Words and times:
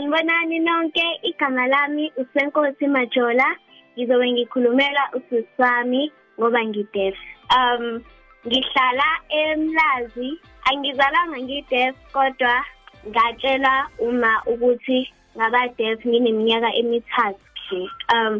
Sanibonani 0.00 0.58
nonke 0.60 1.04
igama 1.22 1.66
lami 1.66 2.12
uSenkosi 2.16 2.86
Majola. 2.86 3.56
Ngizobe 3.94 4.32
ngikhulumela 4.32 5.02
usisi 5.12 5.48
wami 5.58 6.12
ngoba 6.38 6.64
ngidef 6.64 7.16
um 7.58 8.00
ngihlala 8.46 9.08
eMlazi. 9.28 10.40
Angizalanga 10.68 11.38
ngidef 11.44 11.94
kodwa 12.12 12.64
ngatshela 13.08 13.88
uma 13.98 14.42
ukuthi 14.46 15.12
ngaba 15.36 15.68
def 15.76 15.98
ngineminyaka 16.06 16.70
emithathu 16.80 17.80
um 18.14 18.34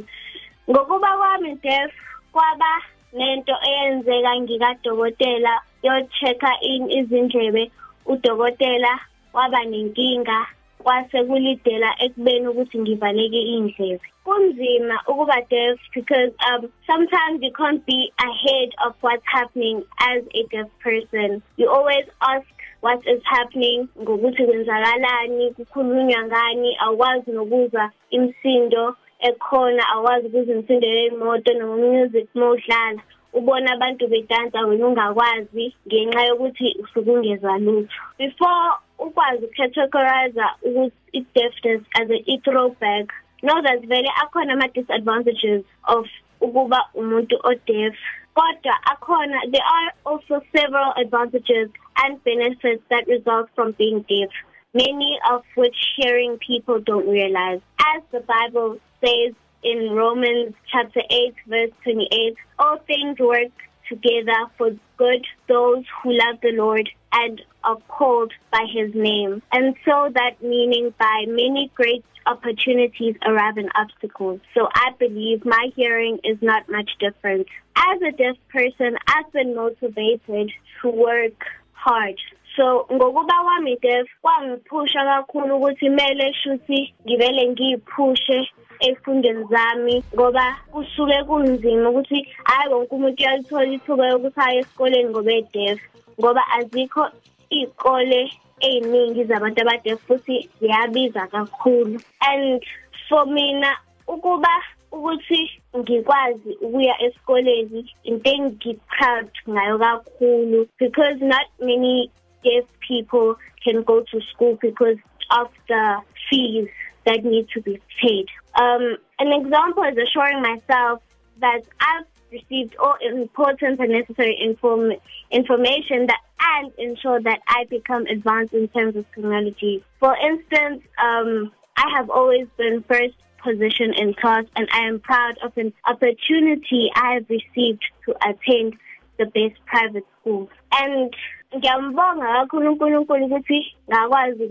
ngokuba 0.71 1.11
kwami 1.19 1.55
def 1.63 1.93
kwaba 2.33 2.73
nento 3.13 3.55
eyenzeka 3.69 4.33
ngikadokotela 4.41 5.61
yo-check-a 5.83 6.53
in 6.63 6.91
izindlebe. 6.91 7.71
Udokotela 8.07 8.93
waba 9.33 9.61
nenkinga 9.65 10.47
kwase 10.83 11.25
kulidela 11.25 11.91
ekubeni 12.05 12.47
ukuthi 12.49 12.79
ngivaleke 12.79 13.41
indlebe 13.55 14.07
kunzima 14.25 14.97
ukuba 15.09 15.41
deaf 15.51 15.79
because 15.95 16.33
um 16.49 16.71
sometimes 16.87 17.43
you 17.43 17.53
can't 17.53 17.85
be 17.87 18.13
ahead 18.19 18.71
of 18.87 18.95
what's 19.01 19.27
happening 19.27 19.83
as 19.99 20.23
a 20.35 20.43
deaf 20.51 20.69
person. 20.83 21.43
You 21.57 21.69
always 21.69 22.07
ask 22.21 22.47
what 22.81 23.01
is 23.07 23.23
happening 23.25 23.89
ngokuthi 24.03 24.47
kwenzakalani 24.47 25.51
kukhulunywa 25.51 26.25
ngani 26.25 26.77
awukwazi 26.79 27.31
nokuzwa 27.33 27.91
imsindo 28.11 28.97
ekhona 29.19 29.89
awukwazi 29.89 30.27
ukuzwa 30.27 30.55
imsindo 30.55 30.87
yemoto 30.89 31.53
noma 31.55 31.77
music 31.77 32.29
mawudlala 32.35 33.03
ubona 33.33 33.73
abantu 33.73 34.09
bedansa 34.09 34.67
wena 34.67 34.87
ungakwazi 34.87 35.75
ngenxa 35.87 36.23
yokuthi 36.23 36.77
usuke 36.83 37.11
ungezwa 37.11 37.59
lutho. 37.59 38.03
Before 38.19 38.79
ukwazi 39.07 39.45
ucategorize 39.45 40.45
ukuthi 40.63 40.97
i-deafness 41.19 41.83
as 42.01 42.11
a 42.11 42.19
i-throwback 42.33 43.07
know 43.43 43.63
that 43.63 43.81
vele 43.91 44.11
akhona 44.23 44.53
ama-disadvantages 44.53 45.63
of 45.95 46.07
ukuba 46.41 46.81
umuntu 46.95 47.37
o-deaf 47.51 47.97
kodwa 48.35 48.75
akhona 48.93 49.39
there 49.53 49.69
are 49.79 49.91
also 50.05 50.35
several 50.57 50.91
advantages 50.97 51.69
and 52.03 52.13
benefits 52.25 52.83
that 52.89 53.05
result 53.15 53.49
from 53.55 53.73
being 53.79 54.05
deaf 54.09 54.31
many 54.75 55.19
of 55.31 55.43
which 55.57 55.77
hearing 55.97 56.39
people 56.47 56.81
don't 56.81 57.09
realize. 57.09 57.61
As 57.95 58.03
the 58.13 58.21
bible 58.21 58.79
says 59.05 59.35
in 59.63 59.91
Romans 59.93 60.55
chapter 60.71 61.03
8 61.11 61.35
verse 61.47 61.71
28, 61.85 62.37
all 62.59 62.79
things 62.87 63.19
work 63.19 63.53
together 63.91 64.47
for 64.57 64.71
good 64.97 65.27
those 65.49 65.85
who 66.03 66.13
love 66.13 66.41
the 66.43 66.53
Lord 66.53 66.89
and 67.13 67.43
are 67.65 67.77
called 67.89 68.33
by 68.51 68.65
his 68.73 68.95
name. 68.95 69.43
And 69.53 69.75
so 69.85 70.09
that 70.15 70.43
meaning 70.43 70.95
by 70.99 71.25
many 71.27 71.71
great 71.75 72.05
opportunities 72.27 73.17
arrive 73.27 73.59
in 73.59 73.69
obstacles. 73.75 74.41
So 74.55 74.69
I 74.75 74.93
believe 74.99 75.45
my 75.45 75.71
hearing 75.75 76.19
is 76.25 76.39
not 76.41 76.69
much 76.71 76.91
different. 76.99 77.49
As 77.77 78.01
a 78.03 78.13
deaf 78.13 78.37
person, 78.51 78.97
I've 79.09 79.33
been 79.33 79.55
motivated 79.55 80.53
to 80.81 80.89
work 80.89 81.45
hard 81.73 82.19
so 82.57 82.87
ngokuba 82.93 83.35
kwami 83.45 83.77
deaf 83.83 84.09
kwangiphusha 84.23 85.05
kakhulu 85.05 85.57
ukuthi 85.57 85.87
kumele 85.87 86.35
shuthi 86.35 86.95
ngivele 87.05 87.49
ngiyiphushe 87.49 88.49
efundeni 88.81 89.45
zami 89.51 90.05
ngoba 90.15 90.57
kusuke 90.73 91.25
kunzima 91.25 91.89
ukuthi 91.91 92.29
hayi 92.45 92.73
wonke 92.73 92.95
umuntu 92.95 93.23
uyalithola 93.23 93.73
ithuba 93.73 94.07
yokuthi 94.07 94.41
aye 94.41 94.59
esikoleni 94.59 95.11
ngoba 95.11 95.33
edef 95.33 95.79
ngoba 96.19 96.43
azikho 96.57 97.03
iy'kole 97.51 98.21
ey'ningi 98.61 99.25
zabantu 99.25 99.61
abadef 99.63 99.99
futhi 100.07 100.49
ziyabiza 100.61 101.27
kakhulu. 101.27 102.01
And 102.21 102.63
for 103.09 103.27
mina 103.27 103.77
ukuba 104.07 104.55
ukuthi 104.93 105.51
ngikwazi 105.77 106.53
ukuya 106.61 106.95
esikoleni 107.03 107.81
into 108.05 108.31
engi-proud 108.31 109.31
ngayo 109.49 109.79
kakhulu 109.79 110.69
because 110.79 111.19
not 111.21 111.47
many 111.61 112.11
deaf 112.43 112.65
people 112.87 113.37
can 113.63 113.83
go 113.83 114.01
to 114.01 114.21
school 114.33 114.59
because 114.61 114.97
of 115.31 115.49
the 115.69 115.99
fees 116.29 116.69
that 117.07 117.25
need 117.25 117.49
to 117.55 117.61
be 117.61 117.81
paid. 118.03 118.27
Um, 118.61 118.97
an 119.19 119.33
example 119.33 119.85
is 119.85 119.97
assuring 119.97 120.43
myself 120.43 121.03
that 121.41 121.63
I've 121.81 122.07
received 122.33 122.77
all 122.77 122.97
important 123.03 123.81
and 123.81 123.93
necessary 123.93 124.37
inform 124.41 124.93
information 125.31 126.07
that 126.07 126.21
and 126.43 126.73
ensure 126.79 127.21
that 127.21 127.41
I 127.47 127.65
become 127.69 128.07
advanced 128.07 128.55
in 128.55 128.69
terms 128.69 128.97
of 128.97 129.05
technology. 129.15 129.85
For 129.99 130.17
instance, 130.17 130.83
um, 131.03 131.53
I 131.77 131.85
have 131.97 132.11
always 132.11 132.47
been 132.57 132.83
first 132.89 133.15
position 133.43 133.95
in 133.97 134.15
class 134.15 134.45
and 134.57 134.69
I 134.73 134.87
am 134.87 135.01
proud 135.01 135.39
of 135.43 135.57
an 135.57 135.73
opportunity 135.87 136.91
I 136.95 137.15
have 137.15 137.27
received 137.29 137.83
to 138.07 138.15
attend 138.27 138.75
the 139.21 139.27
best 139.27 139.61
private 139.67 140.07
schools. 140.21 140.49
And 140.73 141.15
ngiyambonga 141.55 142.27
kakhulu 142.33 142.71
uNkulunkulu 142.71 143.27
ukuthi 143.27 143.77
ngakwazi 143.89 144.45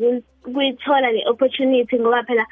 ukuyithola 0.46 1.12
le 1.12 1.22
opportunity 1.28 2.00
ngoba 2.00 2.24
phela 2.24 2.46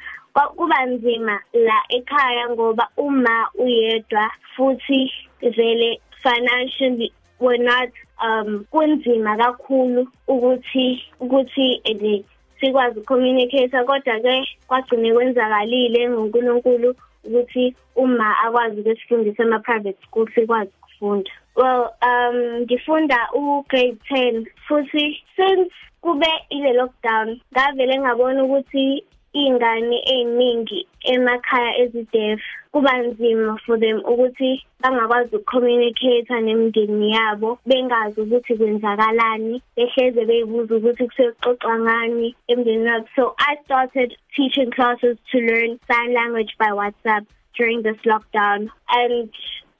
kuba 0.56 0.86
nzima 0.86 1.40
la 1.52 1.78
ekhaya 1.88 2.48
ngoba 2.50 2.88
uma 2.96 3.48
uyedwa 3.54 4.30
futhi 4.56 5.12
vele 5.40 6.00
financially 6.22 7.12
we're 7.40 7.62
not 7.62 7.90
um 8.24 8.64
kunzima 8.70 9.36
kakhulu 9.36 10.08
ukuthi 10.28 11.04
ukuthi 11.20 11.80
ene 11.84 12.24
sikwazi 12.60 12.98
ukucommunicate 12.98 13.84
kodwa 13.84 14.20
ke 14.20 14.48
kwagcine 14.66 15.12
kwenzakalile 15.12 16.10
ngoNkulunkulu 16.10 16.94
ukuthi 17.28 17.74
uma 17.96 18.38
akwazi 18.44 18.80
ukusifundisa 18.80 19.42
ema 19.42 19.58
private 19.58 19.98
school 20.06 20.28
sikwazi 20.34 20.70
ukufunda. 20.82 21.30
Well 21.56 21.90
um 22.02 22.60
ngifunda 22.60 23.18
u 23.34 23.64
grade 23.68 23.96
10 24.10 24.46
futhi 24.68 25.22
since 25.36 25.72
kube 26.00 26.30
ile 26.50 26.72
lockdown 26.72 27.40
ngavele 27.52 27.98
ngabona 27.98 28.44
ukuthi 28.44 29.04
ingane 29.32 29.98
eziningi 30.14 30.86
emakhaya 31.04 31.78
ezidef 31.82 32.40
kuba 32.72 32.92
nzima 32.98 33.58
for 33.64 33.78
them 33.80 33.98
ukuthi 34.04 34.64
bangakwazi 34.80 35.36
ukucommunicate 35.36 36.40
nemindeni 36.40 37.12
yabo 37.12 37.58
bengazi 37.66 38.20
ukuthi 38.20 38.56
kwenzakalani 38.56 39.62
behleze 39.76 40.24
beyibuza 40.24 40.76
ukuthi 40.76 41.04
kusexoxa 41.08 41.78
ngani 41.78 42.34
emndenini 42.48 42.90
wabo. 42.90 43.08
So 43.16 43.34
i 43.38 43.56
started 43.64 44.16
teaching 44.36 44.70
classes 44.70 45.16
to 45.32 45.38
learn 45.38 45.78
sign 45.90 46.14
language 46.14 46.54
by 46.58 46.72
whatsapp 46.72 47.24
during 47.56 47.82
this 47.82 48.00
lockdown. 48.04 48.70
And 48.88 49.30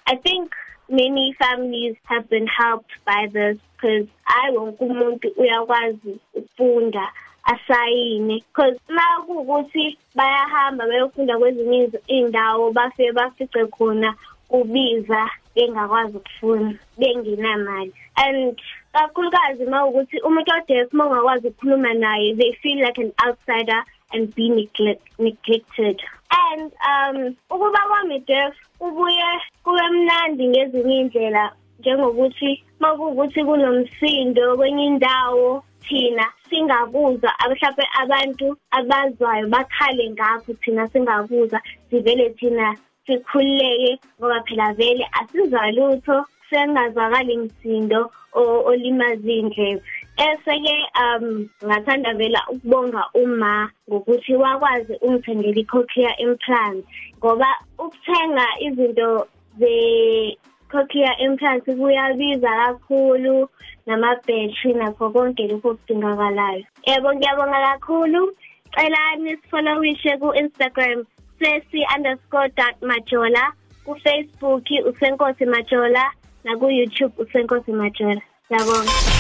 i 0.07 0.17
think 0.17 0.53
many 0.89 1.37
families 1.39 1.97
have 2.05 2.29
been 2.29 2.47
helped 2.47 2.93
by 3.05 3.29
this 3.33 3.59
because 3.77 4.09
I 4.27 4.51
wonke 4.51 4.85
umuntu 4.85 5.29
uyakwazi 5.37 6.21
ukufunda 6.35 7.13
asayine. 7.53 8.43
Because 8.49 8.79
ma 8.89 9.25
kuukuthi 9.27 9.99
bayahamba 10.15 10.87
bayofunda 10.87 11.39
kwezinye 11.39 11.91
indawo 12.07 12.73
bafike 12.73 13.13
bafice 13.13 13.67
khona 13.67 14.15
kubiza 14.49 15.31
bengakwazi 15.55 16.17
ukufunda 16.17 16.79
bengenamali. 16.99 17.93
And 18.17 18.61
kakhulukazi 18.93 19.65
ma 19.65 19.87
ukuthi 19.87 20.21
umuntu 20.21 20.53
odeaf 20.57 20.93
ma 20.93 21.07
ungakwazi 21.07 21.49
ukukhuluma 21.49 21.95
naye 21.95 22.35
they 22.35 22.53
feel 22.63 22.79
like 22.81 22.99
an 22.99 23.13
outsider 23.27 23.85
and 24.13 24.35
be 24.35 24.49
neglect 24.49 25.03
neglected. 25.19 26.01
And 26.31 26.73
um 26.93 27.37
ukuba 27.51 27.81
kwami 27.89 28.19
deaf 28.27 28.55
kubuye 28.79 29.41
kube 29.65 29.89
mnandi 29.91 30.49
ngezinye 30.49 31.01
indlela 31.01 31.53
njengokuthi 31.79 32.65
makuwukuthi 32.81 33.45
kunomsindo 33.45 34.57
kwenye 34.57 34.85
indawo 34.85 35.65
thina 35.89 36.27
singabuza 36.59 37.31
mhlawumbe 37.51 37.85
abantu 38.03 38.57
abazwayo 38.71 39.47
bakhale 39.49 40.11
ngakho 40.11 40.53
thina 40.63 40.89
singabuza 40.89 41.63
sivele 41.91 42.31
thina 42.31 42.77
sikhululeke 43.07 43.99
ngoba 44.19 44.43
phela 44.43 44.73
vele 44.73 45.05
asizwa 45.13 45.71
lutho 45.71 46.27
sengazwakali 46.51 47.37
msindo 47.37 48.11
olimaza 48.71 49.33
indlebe. 49.33 49.83
Ese-ke 50.17 50.77
um 51.03 51.49
ngathanda 51.65 52.15
vela 52.15 52.43
ukubonga 52.49 53.05
uma 53.15 53.71
ngokuthi 53.89 54.35
wakwazi 54.35 54.95
ungithengela 55.01 55.61
i-cochlear 55.61 56.15
implant 56.19 56.85
ngoba 57.19 57.49
ukuthenga 57.79 58.47
izinto 58.61 59.29
ze-cochlear 60.69 61.17
implant 61.21 61.65
kuyabiza 61.65 62.49
kakhulu 62.49 63.49
nama-battery 63.87 64.75
nakho 64.75 65.11
konke 65.11 65.49
lokho 65.49 65.69
okudingakalayo. 65.71 66.65
Yebo 66.87 67.15
ngiyabonga 67.15 67.61
kakhulu. 67.61 68.37
Celani 68.75 69.37
sifollowishe 69.37 70.19
ku-instagram 70.21 71.07
sesi 71.39 71.85
underscore 71.97 72.49
dot 72.57 72.77
majola. 72.83 73.53
Kufacebook 73.85 74.69
usenkosi 74.87 75.47
majola. 75.47 76.13
Naku-youtube 76.45 77.13
usenkosi 77.19 77.73
majola. 77.73 78.21
Ngiyabonga. 78.51 79.18